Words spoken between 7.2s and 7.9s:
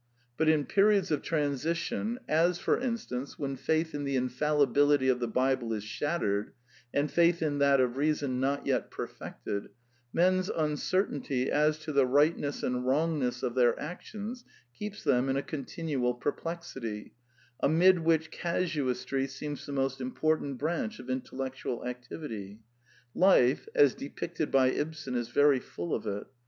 in that